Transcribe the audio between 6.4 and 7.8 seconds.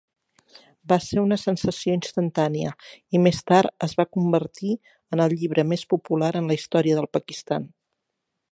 en la història del Pakistan".